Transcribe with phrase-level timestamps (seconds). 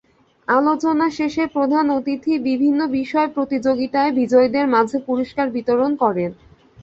[0.47, 6.31] আলোচনা শেষে প্রধান অতিথি বিভিন্ন বিষয়ে প্রতিযোগিতায় বিজয়ীদের মাঝে পুরস্কার বিতরণ করেন।